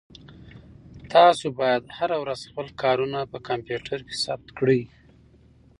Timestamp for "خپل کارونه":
2.49-3.19